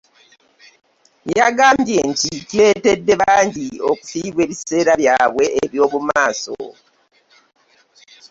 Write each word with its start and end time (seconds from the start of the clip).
Yagambye 1.37 1.99
nti 2.11 2.29
kireetedde 2.47 3.13
bangi 3.21 3.67
okufiirwa 3.89 4.39
ebiseera 4.45 4.91
byabwe 5.01 5.45
eby'omu 5.63 5.99
maaso 6.09 6.57